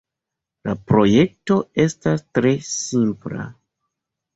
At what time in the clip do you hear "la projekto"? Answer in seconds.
0.69-1.59